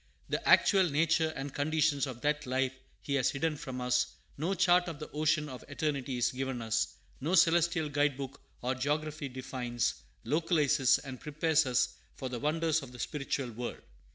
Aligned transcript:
The 0.29 0.49
actual 0.49 0.89
nature 0.89 1.31
and 1.35 1.53
conditions 1.53 2.07
of 2.07 2.21
that 2.21 2.47
life 2.47 2.73
He 3.03 3.13
has 3.13 3.29
hidden 3.29 3.55
from 3.55 3.79
us, 3.79 4.07
no 4.35 4.55
chart 4.55 4.87
of 4.87 4.97
the 4.97 5.11
ocean 5.11 5.47
of 5.47 5.63
eternity 5.67 6.17
is 6.17 6.31
given 6.31 6.59
us, 6.59 6.95
no 7.19 7.35
celestial 7.35 7.87
guidebook 7.87 8.41
or 8.63 8.73
geography 8.73 9.29
defines, 9.29 9.93
localizes, 10.23 10.97
and 10.97 11.21
prepares 11.21 11.67
us 11.67 11.97
for 12.15 12.29
the 12.29 12.39
wonders 12.39 12.81
of 12.81 12.91
the 12.91 12.97
spiritual 12.97 13.51
world. 13.51 13.77